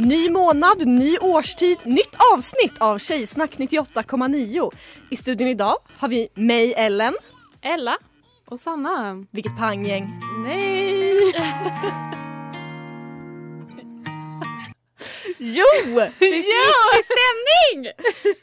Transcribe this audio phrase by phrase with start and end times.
[0.00, 4.70] Ny månad, ny årstid, nytt avsnitt av Tjejsnack 98,9.
[5.10, 7.14] I studion idag har vi mig, Ellen.
[7.62, 7.98] Ella
[8.46, 9.26] och Sanna.
[9.30, 10.20] Vilket panggäng.
[10.44, 11.32] Nej!
[15.38, 15.64] Jo!
[16.20, 17.92] ja, stämning!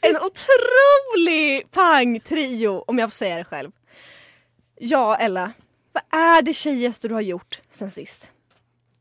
[0.00, 3.70] En otrolig pangtrio om jag får säga det själv.
[4.78, 5.52] Ja, Ella.
[5.92, 8.32] Vad är det tjejigaste du har gjort sen sist?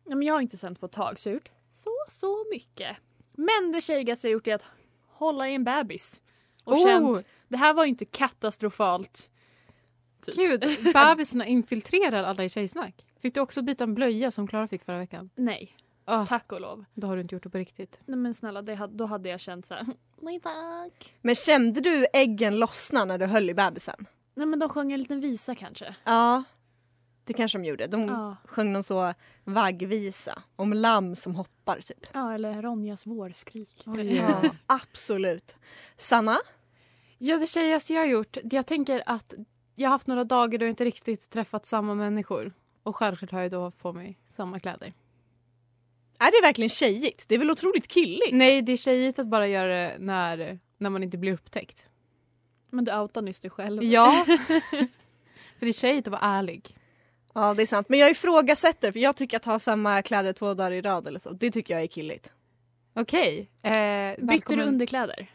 [0.10, 2.46] Ja, men jag har inte sänt på ett tag så jag har gjort så, så
[2.52, 2.98] mycket.
[3.34, 4.66] Men det tjejigaste jag gjort är att
[5.08, 6.22] hålla i en bebis.
[6.64, 6.84] Och Oh.
[6.84, 9.30] känt, det här var ju inte katastrofalt.
[10.26, 10.36] Typ.
[10.36, 10.60] Gud,
[10.94, 13.06] bebisen infiltrerar alla i Tjejsnack.
[13.22, 15.30] Fick du också byta en blöja som Klara fick förra veckan?
[15.36, 15.76] Nej,
[16.08, 16.86] Oh, tack och lov.
[16.94, 18.00] då har du inte gjort det på riktigt.
[18.06, 19.86] Nej men snälla, det, då hade jag känt så här.
[20.22, 21.14] Nej tack.
[21.22, 24.06] Men kände du äggen lossna när du höll i bebisen?
[24.34, 25.96] Nej men de sjöng en liten visa kanske.
[26.04, 26.44] Ja,
[27.28, 27.88] det kanske de gjorde.
[27.88, 32.08] De Ja, sjöng någon så vaggvisa om lamm som hoppar typ.
[32.14, 33.84] ja eller Ronjas vårskrik.
[33.86, 34.16] Oj.
[34.18, 35.56] Ja, absolut.
[35.98, 36.38] Sanna?
[37.18, 39.34] Ja, det tjejigaste jag har gjort, jag tänker att
[39.76, 42.54] jag har haft några dagar då jag inte riktigt träffat samma människor.
[42.84, 44.94] Och självklart har jag då haft på mig samma kläder.
[46.20, 47.26] Är det verkligen tjejigt?
[47.28, 48.30] Det är väl otroligt killigt?
[48.34, 51.84] Nej, det är tjejigt att bara göra det när, när man inte blir upptäckt.
[52.70, 53.84] Men du outade nyss dig själv.
[53.84, 54.26] Ja.
[55.60, 56.76] För det är tjejigt att vara ärlig.
[57.38, 57.90] Ja, det är sant.
[57.90, 61.20] Men jag ifrågasätter för jag tycker att ha samma kläder två dagar i rad eller
[61.20, 62.32] så, det tycker jag är killigt.
[62.96, 63.50] Okej.
[63.64, 65.32] Eh, Bytte du underkläder?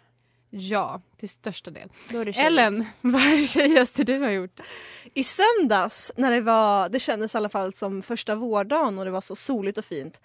[0.50, 1.88] Ja, till största del.
[2.10, 2.30] Då är det.
[2.30, 4.60] Ellen, vad är det tjejigaste du har gjort?
[5.14, 9.10] I söndags när det var, det kändes i alla fall som första vårdagen och det
[9.10, 10.20] var så soligt och fint.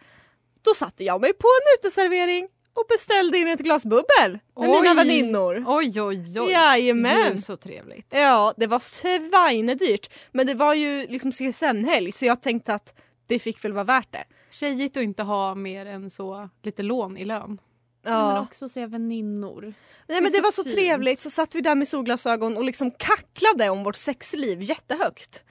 [0.62, 4.40] Då satte jag mig på en uteservering och beställde in ett glas bubbel med
[4.70, 4.82] Oj.
[4.82, 5.64] mina väninnor.
[5.68, 6.52] Oj, oj, oj.
[6.52, 7.32] Jajamän.
[7.32, 8.08] Gud, så trevligt.
[8.10, 10.10] Ja, det var svinedyrt.
[10.32, 12.94] Men det var ju liksom CSN-helg så jag tänkte att
[13.28, 14.24] det fick väl vara värt det.
[14.52, 17.58] Tjejigt att inte ha mer än så lite lån i lön.
[18.06, 18.34] Ja.
[18.34, 19.62] Men också se väninnor.
[19.62, 19.74] Nej,
[20.08, 20.76] det men det så var så fint.
[20.76, 21.20] trevligt.
[21.20, 25.44] Så satt vi där med solglasögon och liksom kacklade om vårt sexliv jättehögt.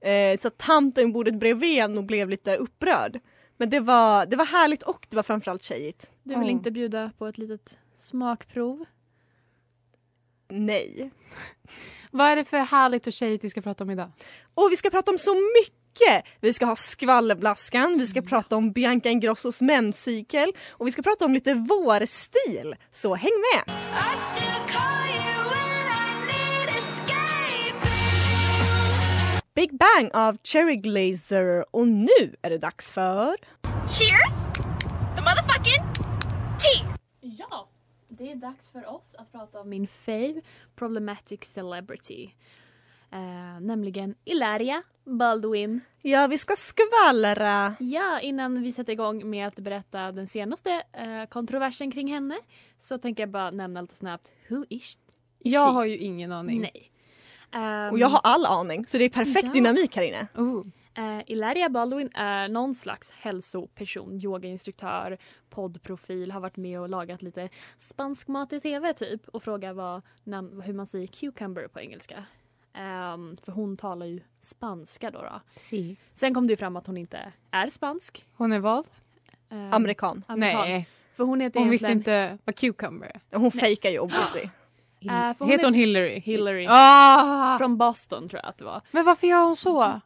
[0.00, 3.20] Eh, så att tanten i bordet bredvid nog blev lite upprörd.
[3.56, 6.10] Men det var, det var härligt och det var framförallt tjejigt.
[6.26, 6.52] Du vill Ja.
[6.52, 8.84] inte bjuda på ett litet smakprov?
[10.48, 11.10] Nej.
[12.10, 14.10] Vad är det för härligt och tjejigt vi ska prata om idag?
[14.54, 16.24] Och vi ska prata om så mycket!
[16.40, 21.24] Vi ska ha skvallerblaskan, vi ska prata om Bianca Ingrossos menscykel och vi ska prata
[21.24, 22.76] om lite vårstil.
[22.90, 23.74] Så häng med!
[29.54, 33.36] Big Bang av Cherry Glazer och nu är det dags för...
[33.98, 34.45] Tea.
[37.38, 37.68] Ja,
[38.08, 40.40] det är dags för oss att prata om min fave
[40.76, 42.30] problematic celebrity.
[43.12, 45.80] Eh, nämligen Ilaria Baldwin.
[46.02, 47.74] Ja, vi ska skvallra.
[47.80, 52.38] Ja, innan vi sätter igång med att berätta den senaste eh, kontroversen kring henne
[52.78, 54.32] så tänker jag bara nämna lite snabbt.
[54.48, 54.98] Who is
[55.38, 55.72] Jag she?
[55.72, 56.60] har ju ingen aning.
[56.60, 56.92] Nej.
[57.52, 59.52] Ehm, Och jag har all aning, så det är perfekt Ja.
[59.52, 60.26] dynamik här inne.
[60.36, 60.66] Oh.
[60.96, 65.18] Eh, Ilaria Baldwin är någon slags hälsoperson, yogainstruktör,
[65.50, 67.48] poddprofil, har varit med och lagat lite
[67.78, 72.24] spansk mat i tv typ och frågar vad, nam- hur man säger cucumber på engelska.
[72.74, 75.40] Ehm, för hon talar ju spanska då, då.
[75.56, 75.96] Si.
[76.14, 78.26] Sen kom det ju fram att hon inte är spansk.
[78.36, 78.86] Hon är vad?
[79.50, 80.24] Ehm, Amerikan.
[80.26, 80.60] amerikan.
[80.68, 83.38] Nej, För hon heter hon visste egentligen inte vad cucumber är.
[83.38, 84.48] Hon fejkar ju obviously.
[85.00, 86.20] För hon Heter hon Hillary?
[86.20, 86.66] Hillary.
[86.70, 87.58] Ah!
[87.58, 88.80] Från Boston tror jag att det var.
[88.90, 90.00] Men varför gör hon så?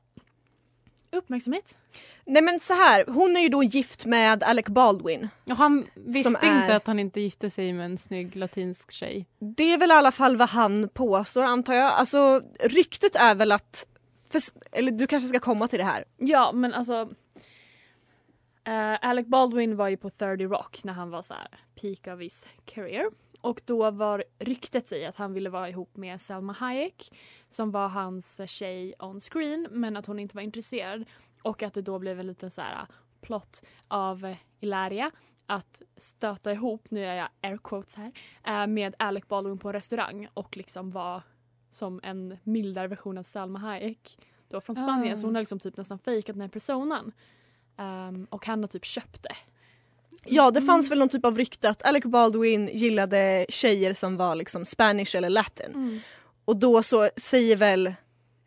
[1.12, 1.76] Uppmärksamhet.
[2.24, 5.28] Nej men så här, hon är ju då gift med Alec Baldwin.
[5.50, 8.90] Och han visste Som är- inte att han inte gifte sig med en snygg latinsk
[8.90, 9.26] tjej.
[9.38, 11.92] Det är väl i alla fall vad han påstår antar jag.
[11.92, 13.86] Alltså ryktet är väl att,
[14.30, 14.40] för,
[14.72, 16.04] eller du kanske ska komma till det här.
[16.16, 17.08] Ja men alltså.
[18.64, 21.48] eh, Alec Baldwin var ju på 30 Rock när han var så här
[21.80, 23.10] peak of his career.
[23.40, 27.10] Och då var ryktet sig att han ville vara ihop med Selma Hayek
[27.48, 31.04] som var hans tjej on screen men att hon inte var intresserad.
[31.42, 32.86] Och att det då blev en liten så här
[33.20, 35.10] plot av eh, Ilaria
[35.46, 38.12] att stöta ihop, nu är jag air quotes här,
[38.46, 41.22] eh, med Alec Baldwin på en restaurang och liksom vara
[41.70, 45.14] som en mildare version av Salma Hayek då från Spanien.
[45.14, 45.16] Ah.
[45.16, 47.12] Så hon har liksom typ nästan fejkat den här personen.
[47.76, 49.36] Ehm, och han har typ köpt det.
[50.26, 54.34] Ja det fanns väl någon typ av rykte att Alec Baldwin gillade tjejer som var
[54.34, 56.00] liksom spanish eller latin.
[56.44, 57.94] Och då så säger väl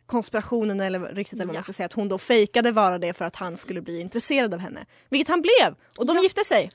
[0.06, 1.56] konspirationen eller ryktet eller vad Ja.
[1.56, 4.54] man ska säga att hon då fejkade vara det för att han skulle bli intresserad
[4.54, 4.84] av henne.
[5.08, 5.74] Vilket han blev!
[5.98, 6.22] Och de Ja.
[6.22, 6.70] gifte sig.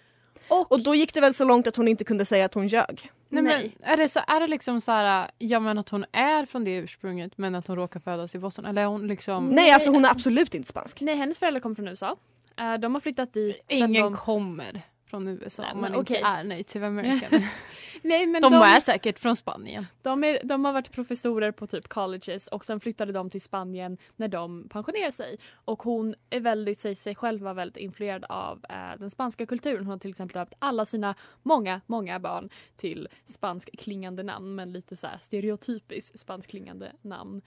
[0.48, 2.68] Och, Och då gick det väl så långt att hon inte kunde säga att hon
[2.68, 3.12] ljög.
[3.30, 3.76] Nej, Nej.
[3.80, 6.64] Men är, det så, är det liksom så här, ja men att hon är från
[6.64, 8.66] det ursprunget men att hon råkar födas i Boston?
[8.66, 9.48] Eller är hon liksom...
[9.48, 11.02] Nej alltså hon är absolut inte spansk.
[11.02, 12.16] nej, hennes föräldrar kommer från USA.
[12.60, 14.16] Eh, de har flyttat dit Ingen de...
[14.16, 16.22] kommer från USA Nej, om man inte okej.
[16.26, 17.30] är native american.
[18.02, 19.88] Nej, men de, de, är säkert från Spanien.
[20.02, 23.98] de, är, de har varit professorer på typ colleges och sen flyttade de till Spanien
[24.16, 25.38] när de pensionerade sig.
[25.54, 29.86] Och hon är väldigt, säger sig själv var väldigt influerad av eh, den spanska kulturen.
[29.86, 34.96] Hon har till exempel döpt alla sina många, många barn till spanskklingande namn men lite
[34.96, 37.42] så stereotypiskt spanskklingande namn.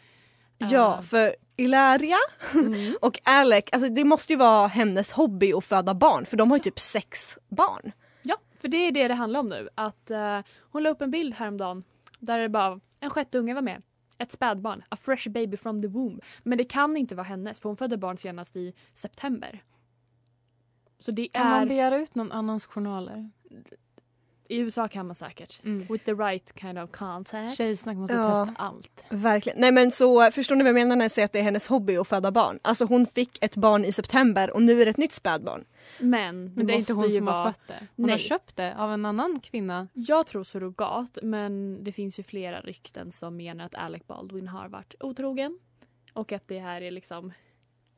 [0.71, 2.17] Ja, för Ilaria
[2.55, 2.97] mm.
[3.01, 6.59] och Alec, alltså det måste ju vara hennes hobby att föda barn för de har
[6.59, 7.93] ju typ sex barn.
[8.23, 9.69] Ja, för det är det det handlar om nu.
[9.75, 11.85] Att eh, Hon la upp en bild häromdagen
[12.19, 13.83] där det bara en sjätte unge var med.
[14.19, 16.21] Ett spädbarn, a fresh baby from the womb.
[16.43, 19.63] Men det kan inte vara hennes för hon födde barn senast i september.
[20.99, 21.51] Så det Kan är...
[21.51, 23.31] man begära ut någon annans journaler?
[24.53, 25.61] I USA kan man säkert.
[25.65, 25.87] Mm.
[25.89, 27.57] With the right kind of contact.
[27.57, 28.47] Tjejsnack måste Ja.
[28.47, 29.05] testa allt.
[29.09, 29.61] Verkligen.
[29.61, 31.67] Nej men så förstår ni vad jag menar när jag säger att det är hennes
[31.69, 32.59] hobby att föda barn?
[32.63, 35.65] Alltså hon fick ett barn i september och nu är det ett nytt spädbarn.
[35.99, 37.37] Men Men det är inte hon som vara...
[37.37, 37.87] har fött det.
[37.97, 38.19] Hon har Nej.
[38.19, 39.89] köpt det av en annan kvinna.
[39.93, 44.69] Jag tror surrogat men det finns ju flera rykten som menar att Alec Baldwin har
[44.69, 45.59] varit otrogen.
[46.13, 47.33] Och att det här är liksom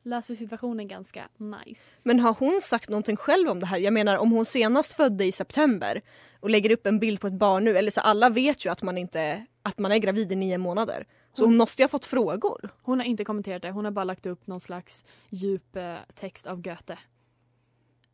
[0.05, 1.91] löser situationen ganska nice.
[2.03, 3.77] Men har hon sagt någonting själv om det här?
[3.77, 6.01] Jag menar om hon senast födde i september
[6.39, 8.81] och lägger upp en bild på ett barn nu, eller så alla vet ju att
[8.81, 11.07] man inte att man är gravid i nio månader.
[11.33, 12.69] Så hon måste ju ha fått frågor.
[12.81, 13.71] Hon har inte kommenterat det.
[13.71, 16.97] Hon har bara lagt upp någon slags djup eh, text av Goethe.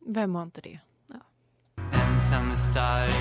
[0.06, 0.78] Vem har inte det?
[1.76, 3.12] Ensam är stark,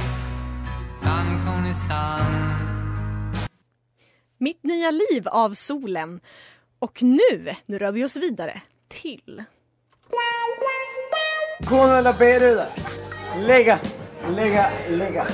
[1.04, 2.72] sandkorn i sand
[4.38, 6.20] Mitt nya liv av solen.
[6.82, 9.44] Och nu, nu rör vi oss vidare till
[11.70, 12.68] Con la pereda.
[13.38, 13.80] Lega,
[14.36, 15.28] lega, lega.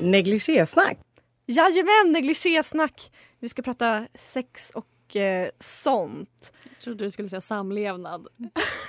[0.00, 0.98] Negligésnack.
[1.46, 3.12] Jajamän, negligésnack.
[3.40, 4.86] Vi ska prata sex och
[5.16, 6.52] eh, sånt.
[6.62, 8.28] Jag trodde du skulle säga samlevnad.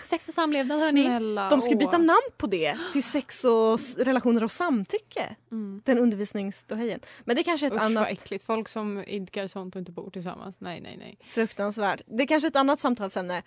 [0.10, 1.04] Sex och samlevnad hörni.
[1.04, 1.50] Snälla.
[1.50, 2.04] De ska byta åh.
[2.04, 5.36] namn på det till sex och relationer och samtycke.
[5.51, 5.81] Mm.
[5.86, 7.00] Den undervisningsdohejen.
[7.24, 8.44] Men det är kanske är ett Usch vad annat äckligt.
[8.44, 10.56] Folk som idkar sånt och inte bor tillsammans.
[10.59, 11.18] Nej, nej, nej.
[11.23, 12.02] fruktansvärt.
[12.06, 13.44] Det är kanske är ett annat samtalsämne.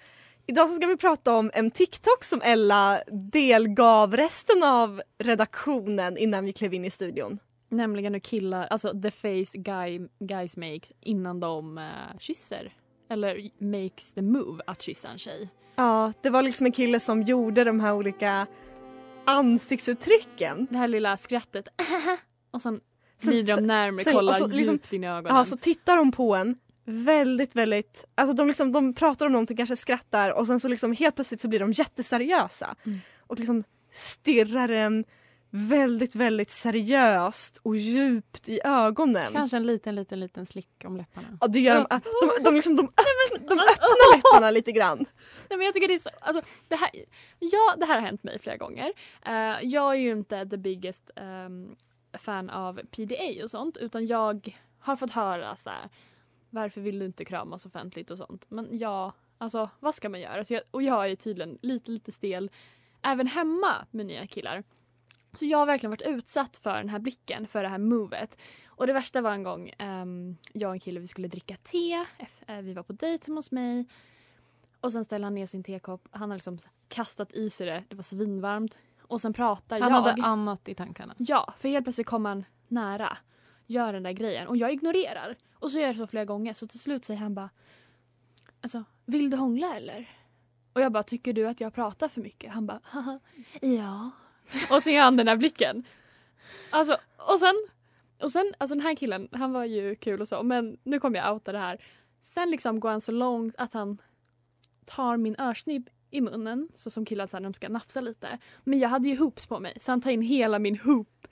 [0.46, 3.02] Idag så ska vi prata om en TikTok som Ella
[3.32, 7.38] delgav resten av redaktionen innan vi klev in i studion.
[7.72, 12.72] Nämligen hur killar, alltså the face guy, guys make innan de eh, kysser.
[13.10, 15.48] Eller makes the move att kyssa en tjej.
[15.76, 18.46] Ja, det var liksom en kille som gjorde de här olika
[19.26, 20.66] ansiktsuttrycken.
[20.70, 21.68] Det här lilla skrattet.
[22.50, 22.80] och sen
[23.22, 25.36] glider de närmare, sen- kollar så liksom- djupt in i ögonen.
[25.36, 28.04] Ja, så tittar de på en väldigt, väldigt...
[28.14, 31.40] Alltså de, liksom, de pratar om någonting, kanske skrattar och sen så liksom helt plötsligt
[31.40, 32.74] så blir de jätteseriösa.
[32.86, 32.98] Mm.
[33.26, 35.04] Och liksom stirrar en
[35.54, 39.32] väldigt, väldigt seriöst och djupt i ögonen.
[39.32, 41.38] Kanske en liten, liten, liten slick om läpparna.
[41.40, 44.98] Ja, det gör de, de, de, liksom, de, öppnar, de öppnar läpparna lite grann.
[45.48, 46.90] Nej, men jag tycker det är så, alltså, det här,
[47.38, 48.92] ja, det här har hänt mig flera gånger.
[49.26, 51.76] Eh, jag är ju inte the biggest ehm,
[52.12, 55.88] fan av PDA och sånt utan jag har fått höra så här,
[56.50, 58.46] varför vill du inte kramas offentligt och sånt.
[58.48, 60.44] Men ja, alltså vad ska man göra?
[60.44, 62.50] Så jag, och jag är tydligen lite, lite stel
[63.02, 64.64] även hemma med nya killar.
[65.34, 68.38] Så jag har verkligen varit utsatt för den här blicken, för det här movet.
[68.66, 71.92] Och det värsta var en gång, ehm, jag och en kille vi skulle dricka te,
[72.46, 73.86] eh, vi var på dejt hemma hos mig
[74.80, 76.08] och sen ställde han ner sin tekopp.
[76.10, 76.58] Han har liksom
[76.88, 77.84] kastat i sig det.
[77.88, 78.78] Det var svinvarmt.
[79.00, 80.02] och sen pratar Han jag.
[80.02, 81.14] hade annat i tankarna.
[81.18, 83.18] Ja, för helt plötsligt kommer han nära,
[83.66, 85.36] gör den där grejen och jag ignorerar.
[85.54, 87.50] Och så gör jag det så flera gånger så till slut säger han bara
[88.60, 90.08] Alltså, vill du hångla eller?
[90.72, 92.52] Och jag bara, tycker du att jag pratar för mycket?
[92.52, 93.20] Han bara, haha,
[93.60, 94.10] ja.
[94.70, 95.84] Och sen gör han den där blicken.
[96.70, 97.54] Alltså, och sen,
[98.22, 101.18] och sen, alltså den här killen, han var ju kul och så, men nu kommer
[101.18, 101.84] jag outa det här.
[102.22, 103.98] Sen liksom går han så långt att han
[104.84, 108.38] tar min örsnibb i munnen, så som killar så när de ska nafsa lite.
[108.64, 111.26] Men jag hade ju hoops på mig, så han tar in hela min hoop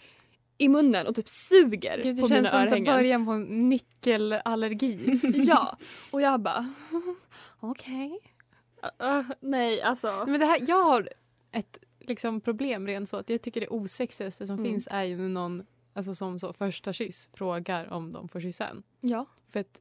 [0.59, 2.95] i munnen och typ suger Gud, det på känns mina som så örhängen.
[2.95, 5.21] början på en nickelallergi.
[5.35, 5.77] ja,
[6.11, 6.75] och jag bara
[7.61, 8.19] okej.
[9.03, 10.25] Uh, nej, alltså.
[10.27, 11.09] Men det här, jag har
[11.53, 14.73] ett liksom, problem rent så att jag tycker det osexigaste som Mm.
[14.73, 18.69] finns är ju när någon alltså, som så, första kyss frågar om de får kyssa
[18.69, 18.83] en.
[19.01, 19.27] Ja.
[19.47, 19.81] För att,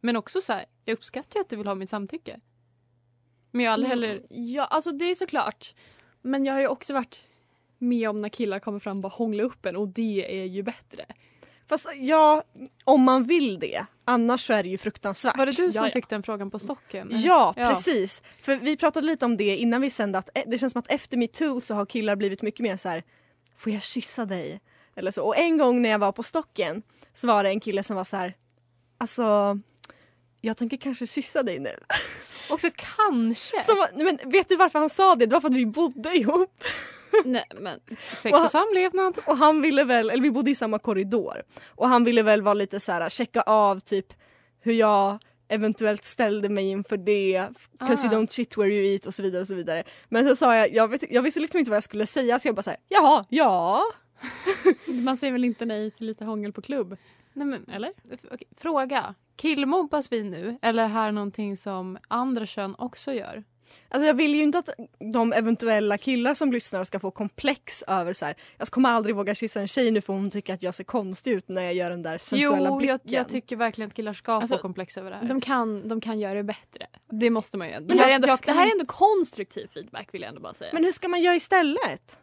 [0.00, 2.40] men också så här, jag uppskattar ju att du vill ha mitt samtycke.
[3.50, 4.22] Men jag har aldrig heller...
[4.30, 5.74] Ja, alltså det är såklart.
[6.22, 7.24] Men jag har ju också varit
[7.78, 10.62] med om när killar kommer fram och bara hånglar upp en och det är ju
[10.62, 11.04] bättre.
[11.68, 12.42] Fast ja,
[12.84, 13.86] om man vill det.
[14.04, 15.38] Annars så är det ju fruktansvärt.
[15.38, 15.92] Var det du som ja, ja.
[15.92, 17.10] fick den frågan på stocken?
[17.12, 18.22] Ja, precis.
[18.42, 20.90] För vi pratade lite om det innan vi sände att eh, det känns som att
[20.90, 23.02] efter metoo så har killar blivit mycket mer så här
[23.56, 24.60] får jag kyssa dig?
[24.96, 25.24] Eller så.
[25.24, 26.82] Och en gång när jag var på stocken
[27.14, 28.36] så var det en kille som var så här
[28.98, 29.58] alltså
[30.40, 31.76] jag tänker kanske kyssa dig nu.
[32.50, 33.56] Också kanske?
[33.56, 35.26] Var- men vet du varför han sa det?
[35.26, 36.64] Det var för att vi bodde ihop.
[37.24, 37.80] Nej men
[38.22, 39.18] sex och samlevnad.
[39.26, 41.42] Och han ville väl, eller vi bodde i samma korridor.
[41.68, 44.06] Och han ville väl vara lite så här checka av typ
[44.60, 47.48] hur jag eventuellt ställde mig inför det.
[47.78, 48.12] 'Cause Ah.
[48.12, 49.84] you don't shit where you eat och så vidare och så vidare.
[50.08, 52.48] Men så sa jag, jag, vet, jag visste liksom inte vad jag skulle säga så
[52.48, 53.82] jag bara såhär, jaha, ja.
[54.86, 56.96] Man säger väl inte nej till lite hångel på klubb?
[57.32, 57.92] Nej, men, Eller?
[58.30, 59.14] Okej, fråga.
[59.36, 63.44] Killmobbas vi nu eller är det här någonting som andra kön också gör?
[63.88, 64.68] Alltså jag vill ju inte att
[65.12, 68.34] de eventuella killar som lyssnar ska få komplex över så här.
[68.58, 71.32] jag kommer aldrig våga kyssa en tjej nu för hon tycker att jag ser konstig
[71.32, 72.98] ut när jag gör den där sensuella Jo, blicken.
[73.04, 75.24] jag, jag tycker verkligen att killar ska Alltså, få komplex över det här.
[75.28, 76.86] De kan, de kan göra det bättre.
[77.08, 77.80] Det måste man ju.
[77.80, 80.54] Det här, är ändå, kan- det här är ändå konstruktiv feedback vill jag ändå bara
[80.54, 80.70] säga.
[80.74, 82.18] Men hur ska man göra istället?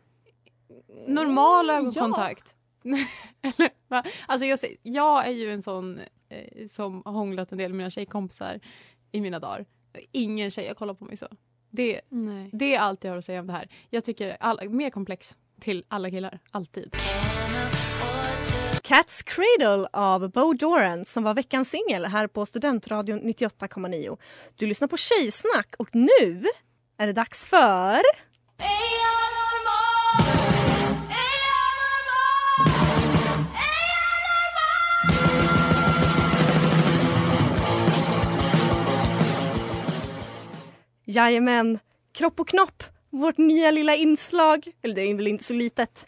[1.07, 2.55] Normal ögonkontakt.
[3.41, 4.03] Eller, va?
[4.27, 7.77] alltså jag, säger- jag är ju en sån eh, som har hånglat en del med
[7.77, 8.59] mina tjejkompisar
[9.11, 9.65] i mina dagar.
[10.11, 11.27] Ingen tjej har kollat på mig så.
[11.69, 12.49] Det, Nej.
[12.53, 13.67] det är allt jag har att säga om det här.
[13.89, 16.39] Jag tycker all, mer komplex till alla killar.
[16.51, 16.95] Alltid.
[18.83, 24.17] Cat's Cradle av Bo Doran som var veckans singel här på Studentradion 98,9.
[24.55, 26.45] Du lyssnar på Tjejsnack och nu
[26.97, 27.99] är det dags för...
[41.09, 41.79] Jajamän,
[42.11, 44.67] Kropp och knopp, vårt nya lilla inslag.
[44.81, 46.07] Eller det är väl inte så litet.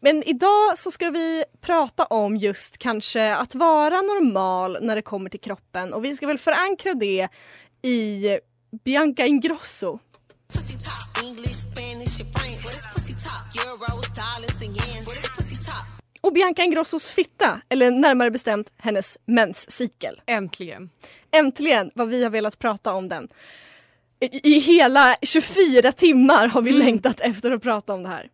[0.00, 5.30] Men idag så ska vi prata om just kanske att vara normal när det kommer
[5.30, 7.28] till kroppen och vi ska väl förankra det
[7.82, 8.38] i
[8.84, 9.98] Bianca Ingrosso.
[16.20, 20.20] Och Bianca Ingrossos fitta, eller närmare bestämt hennes menscykel.
[20.26, 20.90] Äntligen.
[21.30, 23.28] Äntligen vad vi har velat prata om den.
[24.20, 28.28] I, i hela 24 timmar har vi längtat efter att prata om det här.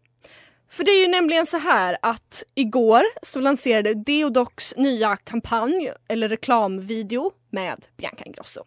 [0.70, 6.28] För det är ju nämligen så här att igår så lanserade Deodox nya kampanj eller
[6.28, 8.60] reklamvideo med Bianca Ingrosso.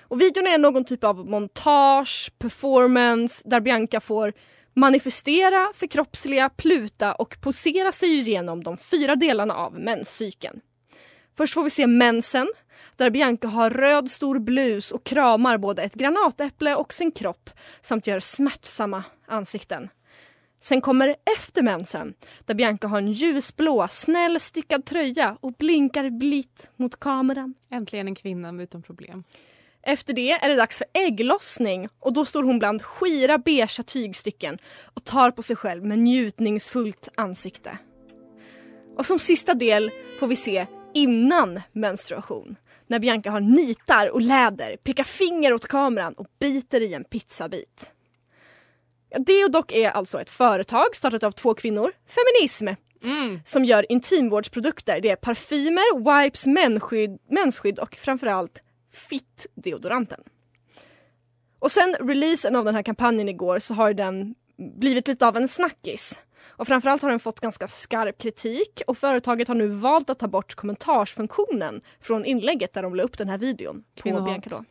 [0.00, 4.32] Och videon är någon typ av montage, performance där Bianca får
[4.74, 10.60] manifestera, förkroppsliga, pluta och posera sig igenom de fyra delarna av menscykeln.
[11.36, 12.52] Först får vi se mensen
[12.96, 18.06] där Bianca har röd stor blus och kramar både ett granatäpple och sin kropp samt
[18.06, 19.88] gör smärtsamma ansikten.
[20.60, 26.70] Sen kommer efter mensen där Bianca har en ljusblå snäll stickad tröja och blinkar blitt
[26.76, 27.54] mot kameran.
[27.70, 29.24] Äntligen en kvinna utan problem.
[29.82, 34.58] Efter det är det dags för ägglossning och då står hon bland skira beiga tygstycken
[34.82, 37.78] och tar på sig själv med njutningsfullt ansikte.
[38.96, 44.76] Och som sista del får vi se innan menstruation när Bianca har nitar och läder,
[44.76, 47.92] pekar finger åt kameran och biter i en pizzabit.
[49.10, 52.68] Ja, Deodoc är alltså ett företag startat av två kvinnor, feminism,
[53.44, 55.00] som gör intimvårdsprodukter.
[55.00, 58.62] Det är parfymer, wipes, mensskydd, mensskydd och framförallt
[58.92, 60.20] Fit-deodoranten.
[61.58, 64.34] Och sen releasen av den här kampanjen igår så har den
[64.80, 66.20] blivit lite av en snackis.
[66.56, 70.28] Och framförallt har den fått ganska skarp kritik och företaget har nu valt att ta
[70.28, 74.24] bort kommentarsfunktionen från inlägget där de la upp den här videon på Kvinnohat.
[74.24, 74.64] Bianca då.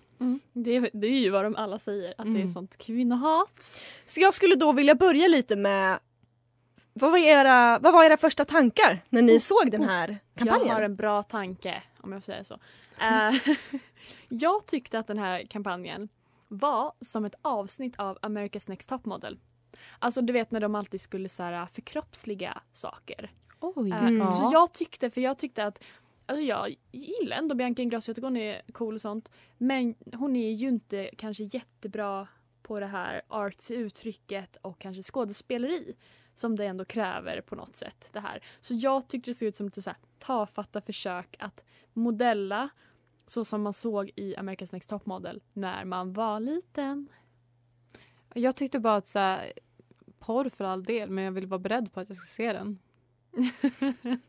[0.53, 2.47] Det, är, det är ju vad de alla säger, att det är Mm.
[2.47, 3.81] sånt kvinnohat.
[4.05, 5.99] Så jag skulle då vilja börja lite med
[6.93, 10.67] vad var era, vad var era första tankar när ni såg den här kampanjen?
[10.67, 12.59] Jag har en bra tanke, om jag får säga så.
[13.01, 13.55] Eh,
[14.29, 16.09] jag tyckte att den här kampanjen
[16.47, 19.39] var som ett avsnitt av America's Next Top Model.
[19.99, 23.31] Alltså du vet när de alltid skulle så här, förkroppsliga saker.
[23.59, 23.91] Oj.
[23.91, 24.31] Eh, Mm.
[24.31, 24.49] Så Ja.
[24.53, 25.83] jag tyckte, för jag tyckte att
[26.25, 29.31] Alltså jag gillar ändå Bianca Ingrosso, jag tycker hon är cool och sånt.
[29.57, 32.27] Men hon är ju inte kanske jättebra
[32.61, 35.95] på det här artsy uttrycket och kanske skådespeleri
[36.35, 38.09] som det ändå kräver på något sätt.
[38.11, 38.43] det här.
[38.61, 41.63] Så jag tyckte det såg ut som lite så här tafatta försök att
[41.93, 42.69] modella
[43.25, 47.07] så som man såg i America's Next Top Model när man var liten.
[48.33, 49.53] Jag tyckte bara att så här,
[50.19, 52.79] porr för all del, men jag vill vara beredd på att jag ska se den.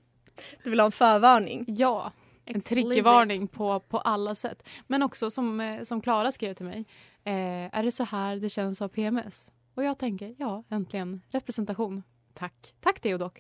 [0.65, 1.65] Du vill ha en förvarning?
[1.69, 2.13] Ja,
[2.45, 4.69] en triggervarning på, på alla sätt.
[4.87, 6.87] Men också som, eh, som Klara skrev till mig,
[7.25, 9.53] eh, är det så här det känns av PMS?
[9.75, 12.03] Och jag tänker, ja, äntligen representation.
[12.35, 12.75] Tack.
[12.81, 13.33] Tack Deodoc.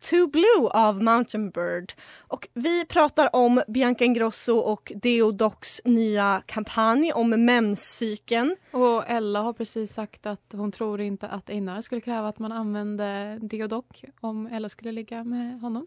[0.00, 1.92] Too Blue av Mountain Bird.
[2.18, 8.56] Och vi pratar om Bianca Ingrosso och Deodocs nya kampanj om menscykeln.
[8.70, 12.52] Och Ella har precis sagt att hon tror inte att Einar skulle kräva att man
[12.52, 13.84] använde Deodoc
[14.20, 15.86] om Ella skulle ligga med honom.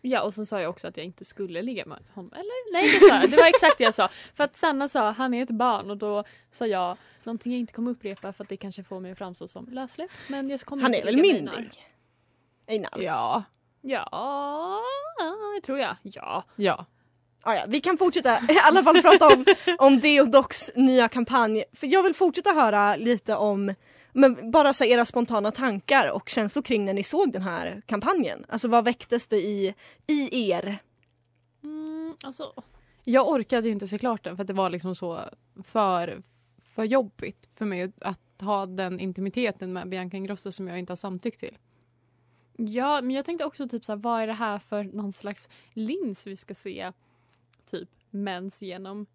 [0.00, 2.32] Ja och sen sa jag också att jag inte skulle ligga med honom.
[2.32, 3.30] Eller nej det sa jag.
[3.30, 4.08] Det var exakt det jag sa.
[4.34, 7.72] För att Sanna sa han är ett barn och då sa jag någonting jag inte
[7.72, 10.14] kommer upprepa för att det kanske får mig att framstå som lössläppt.
[10.28, 11.84] Men jag kommer Han inte är väl ligga med myndig?
[12.68, 13.00] Einar.
[13.00, 13.44] Ja.
[13.80, 14.80] Ja,
[15.56, 15.96] det tror jag.
[16.02, 16.44] Ja.
[16.56, 16.86] Ja.
[17.42, 19.44] Ah, ja, vi kan fortsätta i alla fall prata om,
[19.78, 21.64] om Deodocs nya kampanj.
[21.72, 23.74] För jag vill fortsätta höra lite om
[24.12, 28.44] men bara så era spontana tankar och känslor kring när ni såg den här kampanjen.
[28.48, 29.74] Alltså vad väcktes det i,
[30.06, 30.78] i er?
[31.62, 32.52] Mm, alltså,
[33.04, 35.20] Jag orkade ju inte se klart den för att det var liksom så
[35.64, 36.22] för,
[36.74, 40.96] för jobbigt för mig att ha den intimiteten med Bianca Ingrosso som jag inte har
[40.96, 41.58] samtyckt till.
[42.58, 45.48] Ja, men jag tänkte också typ så här, vad är det här för någon slags
[45.72, 46.92] lins vi ska se
[47.66, 49.06] typ mens genom?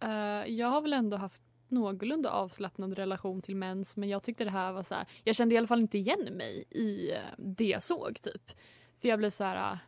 [0.00, 0.10] Eh,
[0.46, 4.72] jag har väl ändå haft någorlunda avslappnad relation till mens men jag tyckte det här
[4.72, 7.82] var så här, jag kände i alla fall inte igen mig i eh, det jag
[7.82, 8.50] såg typ.
[9.00, 9.78] För jag blev så här, eh,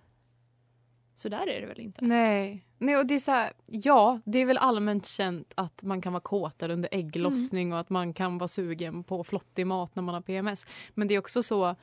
[1.15, 2.05] så där är det väl inte?
[2.05, 2.67] Nej.
[2.79, 6.13] Nej och det är så här, ja, det är väl allmänt känt att man kan
[6.13, 10.15] vara kåtare under ägglossning och att man kan vara sugen på flottig mat när man
[10.15, 10.67] har PMS.
[10.95, 11.77] Men det är också så,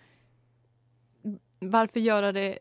[1.72, 2.60] varför göra det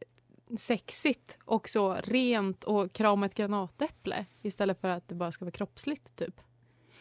[0.58, 5.52] sexigt och så rent och krama ett granatäpple istället för att det bara ska vara
[5.52, 6.40] kroppsligt typ?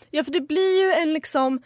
[0.09, 1.61] Ja för det blir ju en liksom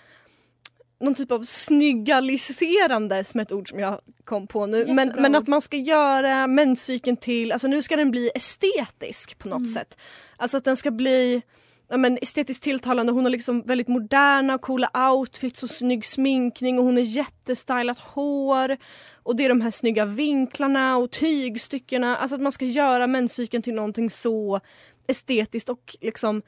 [0.99, 4.85] någon typ av snyggaliserande som är ett ord som jag kom på nu.
[4.93, 9.47] Men, men att man ska göra menscykeln till, alltså nu ska den bli estetisk på
[9.47, 9.65] något Mm.
[9.73, 9.97] sätt.
[10.37, 11.41] Alltså att den ska bli
[11.89, 13.11] ja, men estetiskt tilltalande.
[13.11, 17.99] Hon har liksom väldigt moderna och coola outfits och snygg sminkning och hon har jättestylat
[17.99, 18.77] hår.
[19.23, 22.17] Och det är de här snygga vinklarna och tygstyckena.
[22.17, 24.59] Alltså att man ska göra menscykeln till någonting så
[25.07, 26.41] estetiskt och liksom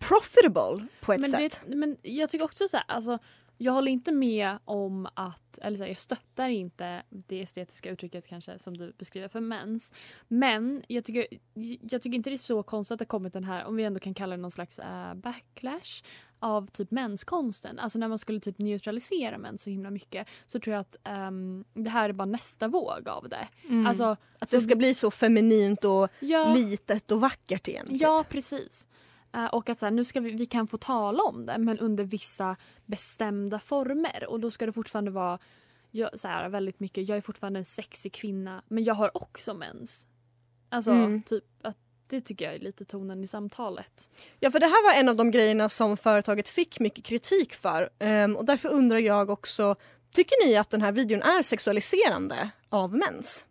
[0.00, 1.60] profitable på ett men, sätt.
[1.66, 3.18] Det, men jag tycker också så här, alltså,
[3.58, 8.26] jag håller inte med om att, eller så här, jag stöttar inte det estetiska uttrycket
[8.26, 9.92] kanske som du beskriver för mens.
[10.28, 11.26] Men jag tycker,
[11.90, 14.00] jag tycker inte det är så konstigt att det kommit den här, om vi ändå
[14.00, 16.02] kan kalla det någon slags eh, backlash
[16.40, 17.78] av typ menskonsten.
[17.78, 21.64] Alltså när man skulle typ neutralisera mens så himla mycket så tror jag att ehm,
[21.74, 23.48] det här är bara nästa våg av det.
[23.64, 23.86] Mm.
[23.86, 26.54] Alltså, Att det ska bli så feminint och Ja.
[26.54, 27.86] litet och vackert igen.
[27.86, 28.00] typ.
[28.00, 28.88] Ja, precis.
[29.34, 31.78] Eh, och att så här, nu ska vi, vi kan få tala om det men
[31.78, 34.26] under vissa bestämda former.
[34.28, 35.38] Och då ska det fortfarande vara
[35.90, 39.54] jag, så här, väldigt mycket, jag är fortfarande en sexig kvinna men jag har också
[39.54, 40.06] mens.
[40.68, 41.22] Alltså Mm.
[41.22, 44.10] typ att det tycker jag är lite tonen i samtalet.
[44.40, 47.90] Ja, för det här var en av de grejerna som företaget fick mycket kritik för.
[47.98, 49.76] Ehm, och därför undrar jag också,
[50.10, 53.46] tycker ni att den här videon är sexualiserande av mens?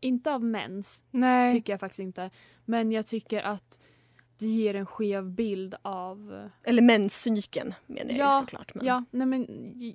[0.00, 1.52] Inte av mens Nej.
[1.52, 2.30] tycker jag faktiskt inte.
[2.64, 3.78] Men jag tycker att
[4.38, 8.74] det ger en skev bild av Eller menscykeln menar jag ju Ja, såklart.
[8.74, 8.86] Men...
[8.86, 9.46] Ja, nej, men,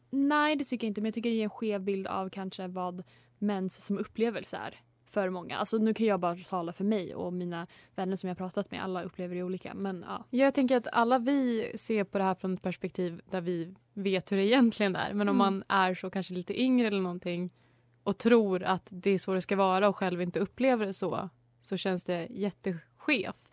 [0.09, 2.67] nej det tycker jag inte men jag tycker det ger en skev bild av kanske
[2.67, 3.03] vad
[3.39, 4.79] mens som upplevelse är
[5.11, 5.57] för många.
[5.57, 8.71] Alltså nu kan jag bara tala för mig och mina vänner som jag har pratat
[8.71, 8.83] med.
[8.83, 10.25] Alla upplever det olika men ja.
[10.29, 14.31] Jag tänker att alla vi ser på det här från ett perspektiv där vi vet
[14.31, 15.13] hur det egentligen är.
[15.13, 15.53] Men om Mm.
[15.53, 17.49] man är så kanske lite yngre eller någonting
[18.03, 21.29] och tror att det är så det ska vara och själv inte upplever det så
[21.61, 23.48] så känns det jätteskevt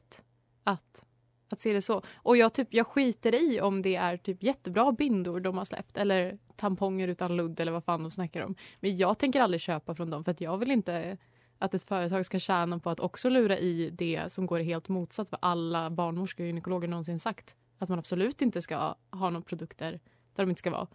[0.66, 1.05] att,
[1.48, 2.02] att se det så.
[2.16, 5.96] Och jag, typ, jag skiter i om det är typ jättebra bindor de har släppt
[5.96, 8.55] eller tamponger utan ludd eller vad fan de snackar om.
[8.81, 11.18] Men jag tänker aldrig köpa från dem för att jag vill inte
[11.59, 15.33] att ett företag ska tjäna på att också lura i det som går helt motsatt
[15.33, 17.55] vad alla barnmorskor och gynekologer någonsin sagt.
[17.79, 20.00] Att man absolut inte ska ha några produkter
[20.35, 20.87] där de inte ska vara.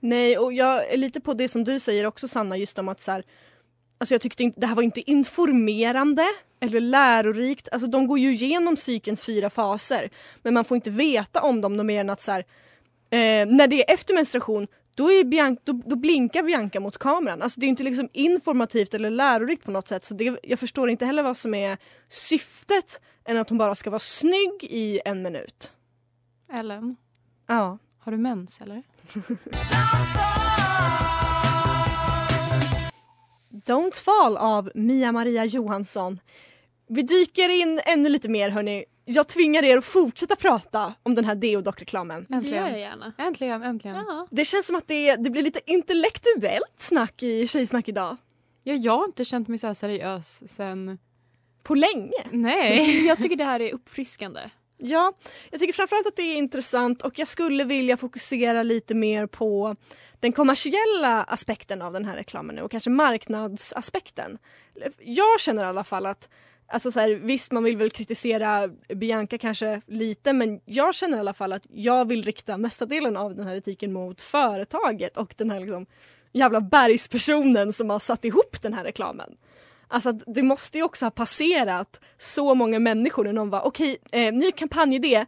[0.00, 3.00] Nej, och jag är lite på det som du säger också Sanna, just om att
[3.00, 3.24] så här,
[4.02, 6.24] alltså jag tyckte inte, det här var inte informerande
[6.60, 7.68] eller lärorikt.
[7.72, 10.10] Alltså de går ju igenom psykens fyra faser,
[10.42, 12.40] men man får inte veta om dem mer än att så här,
[13.10, 17.42] eh, när det är efter menstruation då, är Bianca, då, då blinkar Bianca mot kameran.
[17.42, 20.04] Alltså det är inte liksom informativt eller lärorikt på något sätt.
[20.04, 21.78] Så det, jag förstår inte heller vad som är
[22.10, 25.72] syftet än att hon bara ska vara snygg i en minut.
[26.52, 26.96] Ellen,
[27.48, 27.78] Ja.
[27.98, 28.82] har du mens eller?
[33.66, 36.20] Don't fall av Mia Maria Johansson.
[36.88, 38.84] Vi dyker in ännu lite mer hörni.
[39.04, 42.26] Jag tvingar er att fortsätta prata om den här Deodoc-reklamen.
[42.28, 43.12] Det gör jag gärna.
[43.18, 43.96] Äntligen, äntligen.
[43.96, 44.26] Ja.
[44.30, 48.16] Det känns som att det, det blir lite intellektuellt snack i Tjejsnack idag.
[48.62, 50.98] Ja, jag har inte känt mig så här seriös sen...
[51.62, 52.22] På länge.
[52.30, 53.06] Nej.
[53.06, 54.40] Jag tycker det här är uppfriskande.
[54.76, 55.12] Ja,
[55.50, 59.76] jag tycker framförallt att det är intressant och jag skulle vilja fokusera lite mer på
[60.22, 64.38] den kommersiella aspekten av den här reklamen nu och kanske marknadsaspekten.
[64.98, 66.28] Jag känner i alla fall att
[66.66, 71.20] Alltså så här, visst, man vill väl kritisera Bianca kanske lite men jag känner i
[71.20, 75.34] alla fall att jag vill rikta mesta delen av den här etiken mot företaget och
[75.36, 75.86] den här liksom
[76.32, 79.36] jävla bergspersonen som har satt ihop den här reklamen.
[79.88, 84.32] Alltså det måste ju också ha passerat så många människor när någon var okej, eh,
[84.32, 85.26] ny kampanjidé,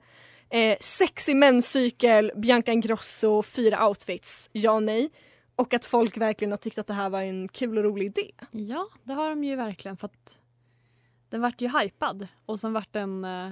[0.51, 5.11] eh, sexig menscykel, Bianca Ingrosso, fyra outfits, ja nej.
[5.57, 8.31] Och att folk verkligen har tyckt att det här var en kul och rolig idé.
[8.51, 10.39] Ja, det har de ju verkligen för att
[11.29, 13.51] den vart ju hypad och sen vart den, eh,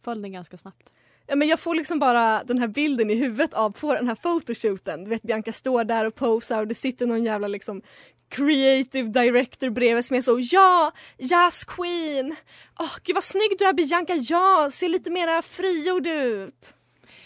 [0.00, 0.92] föll den ganska snabbt.
[1.26, 4.14] Ja, men jag får liksom bara den här bilden i huvudet av på den här
[4.14, 5.04] photoshooten.
[5.04, 7.82] Du vet Bianca står där och posar och det sitter någon jävla liksom
[8.28, 12.36] creative director bredvid som är så ja, yes queen,
[12.78, 16.74] åh gud vad snygg du är Bianca, ja, ser lite mera frigjord ut.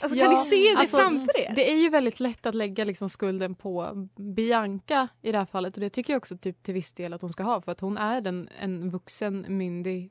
[0.00, 1.52] Alltså kan ni se det alltså, framför er?
[1.54, 5.74] Det är ju väldigt lätt att lägga liksom skulden på Bianca i det här fallet
[5.74, 7.80] och det tycker jag också typ till viss del att hon ska ha för att
[7.80, 10.10] hon är en, en vuxen myndig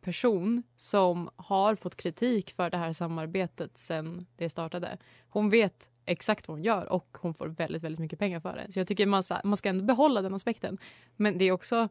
[0.00, 4.98] person som har fått kritik för det här samarbetet sen det startade.
[5.28, 8.72] Hon vet exakt vad hon gör och hon får väldigt, väldigt mycket pengar för det.
[8.72, 10.78] Så jag tycker man, så här- man ska ändå behålla den aspekten.
[11.16, 11.88] Men det är också,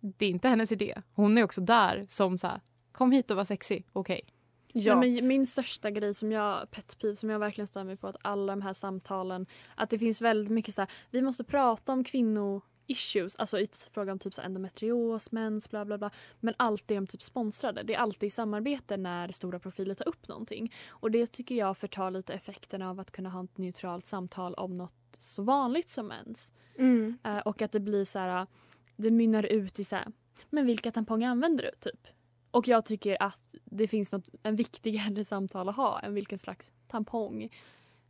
[0.00, 1.02] det är inte hennes idé.
[1.14, 2.60] Hon är också där som så här,
[2.92, 4.20] kom hit och var sexig, okej.
[4.72, 5.00] Ja.
[5.00, 8.06] Nej, men min största grej som jag, pet peeve, som jag verkligen stör mig på
[8.08, 11.92] att alla de här samtalen, att det finns väldigt mycket så här, vi måste prata
[11.92, 16.10] om kvinno issues, alltså i fråga om typ så endometrios, mens, bla bla bla.
[16.40, 17.82] Men alltid är de typ sponsrade.
[17.82, 20.74] Det är alltid i samarbete när stora profiler tar upp någonting.
[20.88, 24.76] Och det tycker jag förtar lite effekten av att kunna ha ett neutralt samtal om
[24.76, 26.52] något så vanligt som mens.
[26.78, 27.18] Mm.
[27.24, 28.46] Eh, och att det blir så här,
[28.96, 30.06] det mynnar ut i så här,
[30.50, 31.90] men vilka tamponger använder du?
[31.90, 32.06] Typ.
[32.50, 36.70] Och jag tycker att det finns något, en viktigare samtal att ha än vilken slags
[36.88, 37.42] tampong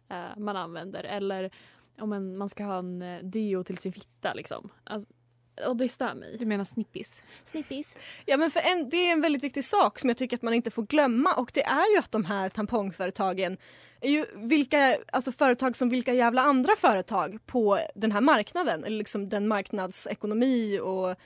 [0.08, 1.04] eh, man använder.
[1.04, 1.50] Eller
[1.98, 4.34] om en, man ska ha en eh, deo till sin fitta.
[4.34, 4.70] Liksom.
[4.84, 5.08] Alltså,
[5.66, 6.36] och det stör mig.
[6.38, 7.22] Du menar snippis?
[7.44, 7.96] Snippis.
[8.26, 10.54] Ja men för en, det är en väldigt viktig sak som jag tycker att man
[10.54, 13.56] inte får glömma och det är ju att de här tampongföretagen
[14.00, 18.98] är ju vilka, alltså företag som vilka jävla andra företag på den här marknaden, eller
[18.98, 21.16] liksom den marknadsekonomi och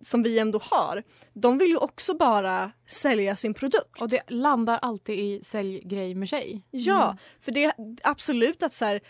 [0.00, 1.02] som vi ändå har.
[1.32, 4.02] De vill ju också bara sälja sin produkt.
[4.02, 6.62] Och det landar alltid i säljgrej med sig.
[6.70, 9.00] Ja, för det är absolut att så här,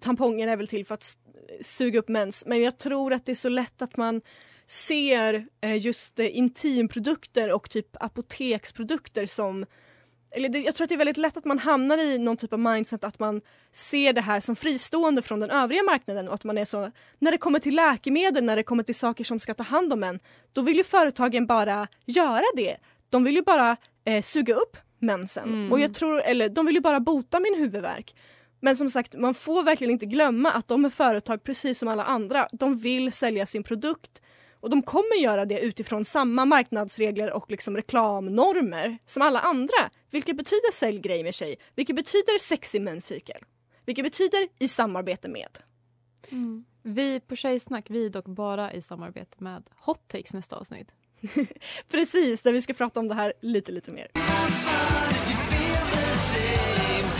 [0.00, 1.16] tamponger är väl till för att
[1.60, 4.20] suga upp mens men jag tror att det är så lätt att man
[4.66, 9.66] ser eh, just eh, intimprodukter och typ apoteksprodukter som
[10.30, 12.52] eller det, jag tror att det är väldigt lätt att man hamnar i någon typ
[12.52, 13.40] av mindset att man
[13.72, 17.30] ser det här som fristående från den övriga marknaden och att man är så när
[17.30, 20.20] det kommer till läkemedel, när det kommer till saker som ska ta hand om en,
[20.52, 22.76] då vill ju företagen bara göra det.
[23.10, 25.72] De vill ju bara eh, suga upp mensen Mm.
[25.72, 28.14] och jag tror, eller de vill ju bara bota min huvudvärk.
[28.60, 32.04] Men som sagt, man får verkligen inte glömma att de är företag precis som alla
[32.04, 32.48] andra.
[32.52, 34.22] De vill sälja sin produkt
[34.60, 39.90] och de kommer göra det utifrån samma marknadsregler och liksom reklamnormer som alla andra.
[40.10, 43.44] Vilket betyder säljgrej med sig, vilket betyder sexig menscykel,
[43.86, 45.58] vilket betyder i samarbete med.
[46.82, 50.88] Vi på Tjejsnack, vi dock bara i samarbete med Hot Takes nästa avsnitt.
[51.90, 54.08] Precis, där vi ska prata om det här lite, lite mer.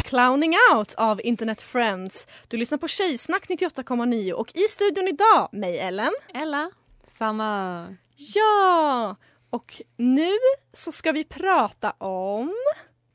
[0.05, 2.27] Clowning out av Internet Friends.
[2.48, 6.12] Du lyssnar på Tjejsnack 98,9 och i studion idag, mig Ellen.
[6.35, 6.70] Ella.
[7.11, 7.97] Sanna.
[8.16, 9.16] Ja!
[9.51, 10.33] Och nu
[10.73, 12.55] så ska vi prata om...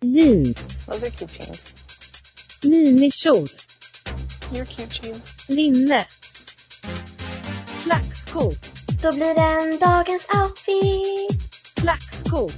[0.02, 0.86] Jeans.
[0.86, 1.74] Those are cute jeans.
[2.64, 3.48] Minikjol.
[4.52, 5.50] You're cute jeans.
[5.50, 6.06] Linne.
[7.84, 8.54] Flaxskor.
[9.02, 11.44] Då blir den dagens outfit.
[11.82, 12.52] Flaxskor.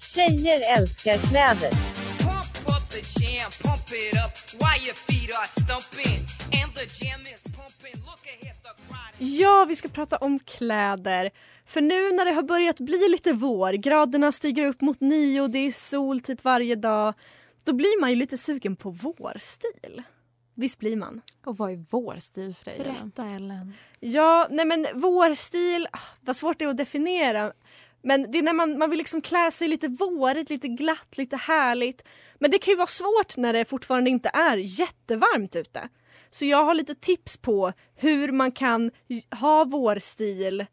[0.00, 1.70] Tjejer älskar kläder.
[2.18, 6.18] Pump up the jam, pump it up while your feet are stumping.
[6.62, 8.02] And the jam is pumping.
[8.06, 8.49] Look ahead.
[9.22, 11.30] Ja, vi ska prata om kläder.
[11.66, 15.50] För nu när det har börjat bli lite vår, graderna stiger upp mot nio och
[15.50, 17.14] det är sol typ varje dag.
[17.64, 20.02] Då blir man ju lite sugen på vårstil.
[20.54, 21.20] Visst blir man?
[21.44, 22.78] Och vad är vår stil för dig?
[22.78, 23.74] Berätta Ellen.
[24.00, 27.52] Ja, nej men vårstil, ah, vad svårt det är att definiera.
[28.02, 31.36] Men det är när man, man vill liksom klä sig lite vårigt, lite glatt, lite
[31.36, 32.02] härligt.
[32.38, 35.88] Men det kan ju vara svårt när det fortfarande inte är jättevarmt ute.
[36.30, 38.90] Så jag har lite tips på hur man kan
[39.40, 40.66] ha vårstil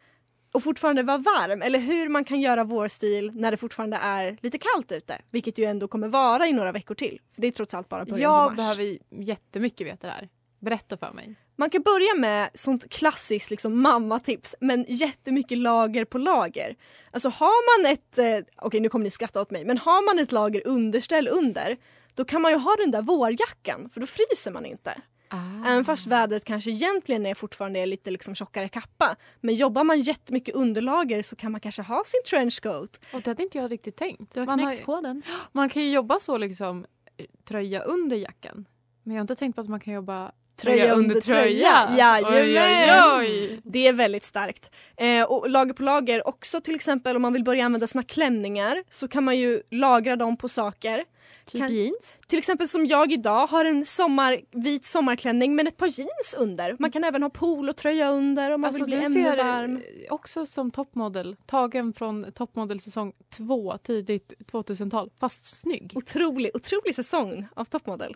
[0.52, 1.62] och fortfarande vara varm.
[1.62, 5.22] Eller hur man kan göra vårstil när det fortfarande är lite kallt ute.
[5.32, 7.22] Vilket ju ändå kommer vara i några veckor till.
[7.36, 8.58] För det är trots allt bara början på Jag mars.
[8.58, 10.30] behöver jättemycket veta det här.
[10.60, 11.36] Berätta för mig.
[11.56, 16.76] Man kan börja med sånt klassiskt liksom mammatips men jättemycket lager på lager.
[17.12, 20.20] Alltså har man ett, eh, okej nu kommer ni skratta åt mig, men har man
[20.24, 21.78] ett lager underställ under
[22.16, 25.02] då kan man ju ha den där vårjackan för då fryser man inte.
[25.30, 25.66] Ah.
[25.66, 29.16] Även fast vädret kanske egentligen är fortfarande är lite liksom tjockare kappa.
[29.42, 33.06] Men jobbar man jättemycket underlager så kan man kanske ha sin trenchcoat.
[33.14, 34.34] Och det hade inte jag riktigt tänkt.
[34.34, 35.22] Du har man, knäckt koden.
[35.52, 36.86] man kan ju jobba så liksom
[37.18, 38.66] eh, tröja under jackan.
[39.04, 41.90] Men jag har inte tänkt på att man kan jobba Tröja under tröja.
[41.98, 42.34] Jajamän.
[42.34, 43.62] Oj, oj, oj.
[43.64, 44.72] Det är väldigt starkt.
[44.98, 48.84] Eh, och lager på lager också till exempel om man vill börja använda sina klänningar
[48.90, 51.04] så kan man ju lagra dem på saker.
[51.48, 52.20] Typ Kan- jeans.
[52.28, 56.76] Till exempel som jag idag har en sommar, vit sommarklänning men ett par jeans under.
[56.80, 59.76] Man kan även ha polotröja under om man Alltså vill bli ännu ser varm.
[59.78, 61.36] eh, också som toppmodell.
[61.46, 65.10] Tagen från toppmodell säsong två, tidigt 2000-tal.
[65.20, 65.92] Fast snygg.
[65.96, 68.16] Otrolig, otrolig säsong av toppmodell.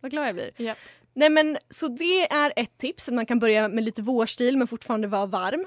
[0.00, 0.50] Vad glad jag blir.
[0.62, 0.78] Japp.
[1.14, 3.08] Nej men så det är ett tips.
[3.08, 5.66] att Man kan börja med lite vårstil men fortfarande vara varm.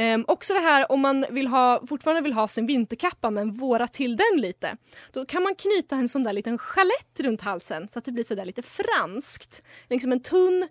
[0.00, 3.88] Ehm, också det här om man vill ha, fortfarande vill ha sin vinterkappa men våra
[3.88, 4.76] till den lite.
[5.12, 8.24] Då kan man knyta en sån där liten chalett runt halsen så att det blir
[8.24, 9.62] sådär lite franskt.
[9.88, 10.68] Liksom en tunn,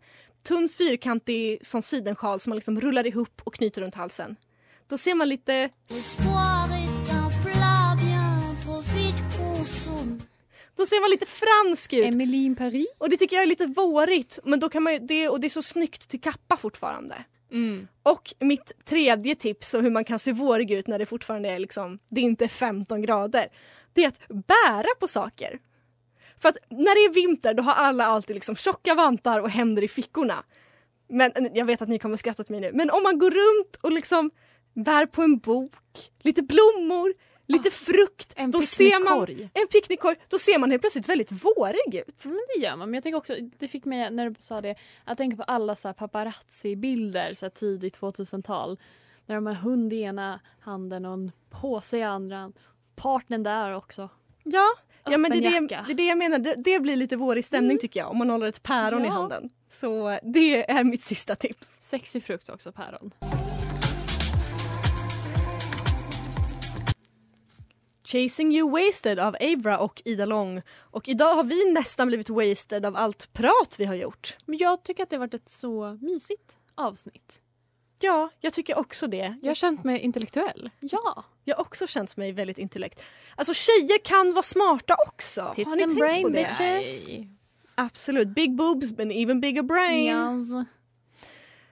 [0.48, 4.36] tunn fyrkantig sån sidensjal som man liksom rullar ihop och knyter runt halsen.
[4.88, 5.70] Då ser man lite
[10.78, 12.13] Då ser man lite fransk ut.
[12.13, 12.88] Emmeline Paris.
[12.98, 14.39] Och det tycker jag är lite vårigt.
[14.44, 17.26] Men då kan man ju, det, och det är så snyggt till kappa fortfarande.
[17.52, 17.88] Mm.
[18.04, 21.60] Och mitt tredje tips om hur man kan se vårig ut när det fortfarande är
[21.60, 23.48] liksom, det är inte 15 grader.
[23.94, 25.60] Det är att bära på saker.
[26.42, 29.84] För att när det är vinter då har alla alltid liksom tjocka vantar och händer
[29.84, 30.44] i fickorna.
[31.10, 32.72] Men jag vet att ni kommer skratta åt mig nu.
[32.74, 34.32] Men om man går runt och liksom
[34.74, 35.74] bär på en bok,
[36.22, 37.14] lite blommor,
[37.50, 38.34] lite frukt.
[38.36, 39.50] En då ser man, picknickkorg.
[39.54, 40.16] en picknickkorg.
[40.28, 42.26] Då ser man helt plötsligt väldigt vårig ut.
[42.26, 42.88] Men det gör man.
[42.90, 45.76] Men jag tänker också, det fick mig när du sa det, att tänka på alla
[45.76, 48.80] så paparazzi-bilder så tidigt 2000-tal.
[49.26, 52.52] När de har hund i ena handen och en påse i andra.
[52.96, 54.10] Partnern där också.
[54.44, 54.68] Ja,
[55.06, 56.40] ja men det är det, det är det jag menar.
[56.40, 59.12] Det, det blir lite vårig stämning tycker jag om man håller ett päron i Ja.
[59.12, 59.50] handen.
[59.70, 61.78] Så det är mitt sista tips.
[61.82, 63.12] Sexig frukt också, päron.
[68.12, 70.62] Chasing You Wasted av Avra och Ida Long.
[70.78, 74.38] Och idag har vi nästan blivit wasted av allt prat vi har gjort.
[74.45, 77.41] Men jag tycker att det har varit ett så mysigt avsnitt.
[78.00, 79.38] Ja, jag tycker också det.
[79.41, 80.69] Jag har känt mig intellektuell.
[80.80, 81.24] Ja.
[81.43, 83.04] Jag har också känt mig väldigt intellekt.
[83.36, 85.52] Alltså tjejer kan vara smarta också.
[85.56, 86.58] Tits har ni and tänkt brain, på det?
[86.60, 87.06] bitches.
[87.76, 88.28] Absolut.
[88.28, 90.38] Big boobs but even bigger brain.
[90.39, 90.67] Yes.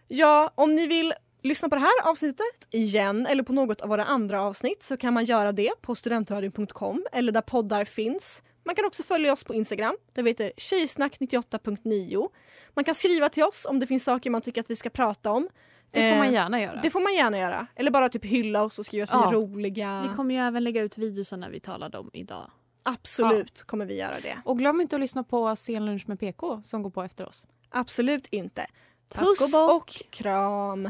[0.08, 4.04] Ja, om ni vill lyssna på det här avsnittet igen eller på något av våra
[4.06, 8.43] andra avsnitt så kan man göra det på studentradion.com eller där poddar finns.
[8.65, 12.30] Man kan också följa oss på Instagram där vi heter tjejsnack98.9.
[12.73, 15.32] Man kan skriva till oss om det finns saker man tycker att vi ska prata
[15.32, 15.50] om.
[15.91, 16.80] Det får man Eh, gärna göra.
[16.84, 17.67] Det får man gärna göra.
[17.76, 19.28] Eller bara typ hylla oss och skriva att vi Ja.
[19.30, 20.08] är roliga.
[20.10, 22.52] Vi kommer ju även lägga ut videosarna vi talade om idag.
[22.84, 24.38] Absolut kommer vi göra det.
[24.45, 27.45] Och glöm inte att lyssna på Sen lunch med PK som går på efter oss.
[27.69, 28.67] Absolut inte.
[29.10, 30.89] Tack Puss och och kram.